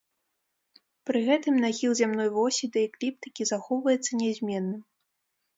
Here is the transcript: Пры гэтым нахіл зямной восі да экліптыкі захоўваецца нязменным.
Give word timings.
Пры 1.09 1.19
гэтым 1.27 1.59
нахіл 1.65 1.93
зямной 2.01 2.29
восі 2.37 2.71
да 2.79 2.83
экліптыкі 2.87 3.43
захоўваецца 3.53 4.11
нязменным. 4.23 4.81